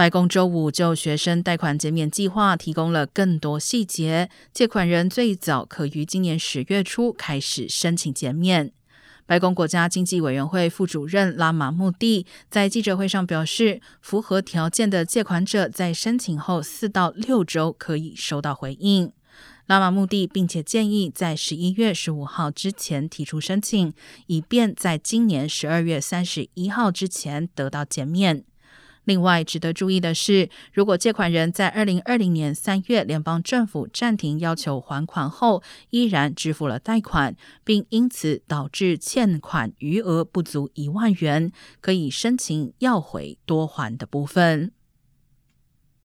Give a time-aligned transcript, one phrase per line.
[0.00, 8.72] 白宫周五就学生贷款减免计划提供了更多细节，借款人最早可于今年十月初开始申请减免。
[9.26, 19.12] 白宫国家经济委员会副主任拉马穆蒂在记者会上表示，符合条件的借款者在申请后四到六周可以收到回应。
[19.66, 23.92] 拉马穆蒂并且建议在十一月十五号之前提出申请，
[24.28, 28.42] 以便在今年十二月三十一号之前得到减免。
[29.04, 37.34] 另外，值得注意的是，如果借款人在二零二零年三月联邦政府暂停要求还款后，依然支付了贷款，
[37.64, 44.72] 并因此导致欠款余额不足一万元，可以申请要回多还的部分。